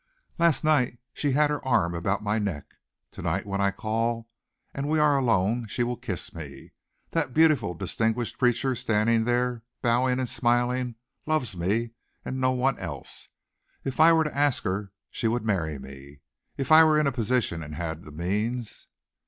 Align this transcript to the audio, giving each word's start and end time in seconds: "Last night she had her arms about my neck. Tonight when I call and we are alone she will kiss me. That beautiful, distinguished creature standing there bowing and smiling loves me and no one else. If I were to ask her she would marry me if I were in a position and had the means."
"Last 0.39 0.63
night 0.63 0.97
she 1.13 1.33
had 1.33 1.51
her 1.51 1.63
arms 1.63 1.95
about 1.95 2.23
my 2.23 2.39
neck. 2.39 2.65
Tonight 3.11 3.45
when 3.45 3.61
I 3.61 3.69
call 3.69 4.27
and 4.73 4.89
we 4.89 4.97
are 4.97 5.15
alone 5.15 5.67
she 5.67 5.83
will 5.83 5.95
kiss 5.95 6.33
me. 6.33 6.71
That 7.11 7.35
beautiful, 7.35 7.75
distinguished 7.75 8.39
creature 8.39 8.73
standing 8.73 9.25
there 9.25 9.61
bowing 9.83 10.17
and 10.17 10.27
smiling 10.27 10.95
loves 11.27 11.55
me 11.55 11.91
and 12.25 12.41
no 12.41 12.49
one 12.49 12.79
else. 12.79 13.29
If 13.83 13.99
I 13.99 14.11
were 14.11 14.23
to 14.23 14.35
ask 14.35 14.63
her 14.63 14.91
she 15.11 15.27
would 15.27 15.45
marry 15.45 15.77
me 15.77 16.21
if 16.57 16.71
I 16.71 16.83
were 16.83 16.97
in 16.97 17.05
a 17.05 17.11
position 17.11 17.61
and 17.61 17.75
had 17.75 18.03
the 18.03 18.11
means." 18.11 18.87